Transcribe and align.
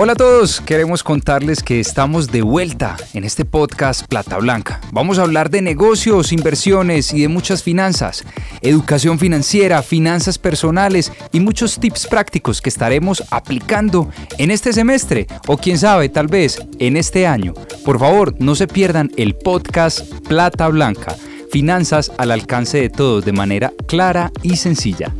Hola 0.00 0.12
a 0.12 0.14
todos, 0.14 0.60
queremos 0.60 1.02
contarles 1.02 1.60
que 1.60 1.80
estamos 1.80 2.28
de 2.28 2.42
vuelta 2.42 2.96
en 3.14 3.24
este 3.24 3.44
podcast 3.44 4.06
Plata 4.06 4.38
Blanca. 4.38 4.80
Vamos 4.92 5.18
a 5.18 5.22
hablar 5.22 5.50
de 5.50 5.60
negocios, 5.60 6.32
inversiones 6.32 7.12
y 7.12 7.22
de 7.22 7.26
muchas 7.26 7.64
finanzas, 7.64 8.24
educación 8.60 9.18
financiera, 9.18 9.82
finanzas 9.82 10.38
personales 10.38 11.10
y 11.32 11.40
muchos 11.40 11.80
tips 11.80 12.06
prácticos 12.06 12.60
que 12.60 12.68
estaremos 12.68 13.24
aplicando 13.32 14.08
en 14.38 14.52
este 14.52 14.72
semestre 14.72 15.26
o 15.48 15.56
quién 15.56 15.76
sabe, 15.80 16.08
tal 16.08 16.28
vez 16.28 16.62
en 16.78 16.96
este 16.96 17.26
año. 17.26 17.52
Por 17.84 17.98
favor, 17.98 18.36
no 18.38 18.54
se 18.54 18.68
pierdan 18.68 19.10
el 19.16 19.34
podcast 19.34 20.08
Plata 20.28 20.68
Blanca, 20.68 21.16
finanzas 21.50 22.12
al 22.18 22.30
alcance 22.30 22.80
de 22.80 22.88
todos 22.88 23.24
de 23.24 23.32
manera 23.32 23.72
clara 23.88 24.30
y 24.44 24.58
sencilla. 24.58 25.12